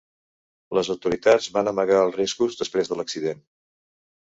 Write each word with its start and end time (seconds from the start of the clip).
Les 0.77 0.89
autoritats 0.93 1.51
van 1.59 1.69
amagar 1.73 2.01
els 2.07 2.19
riscos 2.23 2.59
després 2.65 2.91
de 2.93 2.99
l"accident. 2.99 3.47